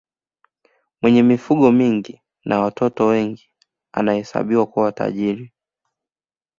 mwenye 1.01 1.23
mifugo 1.23 1.71
mingi 1.71 2.21
na 2.45 2.59
watoto 2.59 3.05
wengi 3.05 3.49
anahesabiwa 3.91 4.65
kuwa 4.65 4.91
tajiri 4.91 5.53